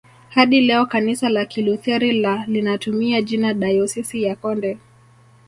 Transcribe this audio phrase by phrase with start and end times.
[0.29, 4.77] Hadi leo kanisa la Kilutheri la linatumia jina dayosisi ya Konde